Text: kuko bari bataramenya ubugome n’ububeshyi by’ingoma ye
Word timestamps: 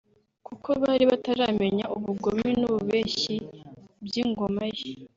kuko 0.47 0.69
bari 0.83 1.03
bataramenya 1.11 1.85
ubugome 1.97 2.47
n’ububeshyi 2.59 3.35
by’ingoma 4.05 4.63
ye 4.77 4.89